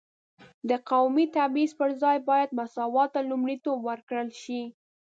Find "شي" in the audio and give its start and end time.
4.41-4.61